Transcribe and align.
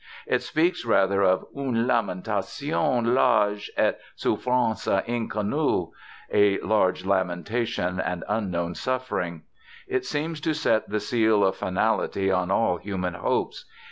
"It 0.25 0.41
speaks, 0.41 0.83
rather, 0.83 1.21
of 1.21 1.45
une 1.55 1.85
lamentation 1.85 3.13
large 3.13 3.69
et 3.77 3.99
souffrance 4.15 4.87
inconnue—a 4.87 6.57
large 6.61 7.05
lamentation 7.05 7.99
and 7.99 8.23
unknown 8.27 8.73
suffering. 8.73 9.43
It 9.87 10.03
seems 10.03 10.41
to 10.41 10.55
set 10.55 10.89
the 10.89 10.99
seal 10.99 11.43
of 11.45 11.55
finality 11.55 12.31
on 12.31 12.49
all 12.49 12.77
human 12.77 13.13
hopes. 13.13 13.65